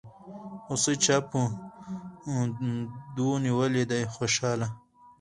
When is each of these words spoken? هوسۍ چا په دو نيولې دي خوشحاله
هوسۍ 0.67 0.95
چا 1.05 1.17
په 1.29 1.39
دو 3.17 3.27
نيولې 3.45 3.83
دي 3.91 4.01
خوشحاله 4.15 4.67